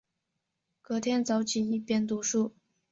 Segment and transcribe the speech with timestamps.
[0.81, 2.55] 隔天早起一边读书